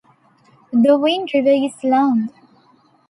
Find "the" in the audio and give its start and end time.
0.73-0.97